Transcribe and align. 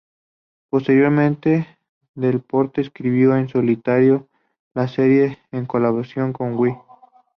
Posteriormente, 0.71 1.67
Delporte 2.15 2.81
escribió 2.81 3.35
en 3.35 3.49
solitario 3.49 4.27
la 4.73 4.87
serie 4.87 5.37
en 5.51 5.67
colaboración 5.67 6.33
con 6.33 6.57
Will. 6.57 6.73